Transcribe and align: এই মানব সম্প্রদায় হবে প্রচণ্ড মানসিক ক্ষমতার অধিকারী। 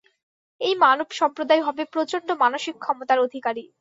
এই 0.61 0.73
মানব 0.83 1.07
সম্প্রদায় 1.19 1.61
হবে 1.63 1.83
প্রচণ্ড 1.93 2.29
মানসিক 2.43 2.75
ক্ষমতার 2.83 3.19
অধিকারী। 3.19 3.63